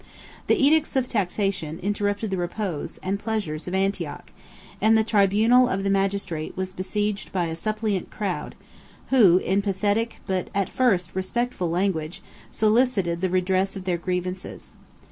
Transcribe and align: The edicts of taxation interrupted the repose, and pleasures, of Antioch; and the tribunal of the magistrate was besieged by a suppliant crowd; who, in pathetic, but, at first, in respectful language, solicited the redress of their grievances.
The 0.47 0.55
edicts 0.59 0.95
of 0.95 1.07
taxation 1.07 1.77
interrupted 1.83 2.31
the 2.31 2.37
repose, 2.37 2.97
and 3.03 3.19
pleasures, 3.19 3.67
of 3.67 3.75
Antioch; 3.75 4.31
and 4.81 4.97
the 4.97 5.03
tribunal 5.03 5.69
of 5.69 5.83
the 5.83 5.91
magistrate 5.91 6.57
was 6.57 6.73
besieged 6.73 7.31
by 7.31 7.45
a 7.45 7.55
suppliant 7.55 8.09
crowd; 8.09 8.55
who, 9.09 9.37
in 9.37 9.61
pathetic, 9.61 10.19
but, 10.25 10.47
at 10.55 10.69
first, 10.69 11.09
in 11.09 11.13
respectful 11.13 11.69
language, 11.69 12.23
solicited 12.49 13.21
the 13.21 13.29
redress 13.29 13.75
of 13.75 13.83
their 13.85 13.99
grievances. 13.99 14.71